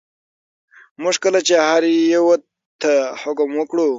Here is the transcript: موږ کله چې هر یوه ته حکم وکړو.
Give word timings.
موږ 1.01 1.15
کله 1.23 1.39
چې 1.47 1.55
هر 1.67 1.81
یوه 2.15 2.35
ته 2.81 2.93
حکم 3.21 3.49
وکړو. 3.55 3.87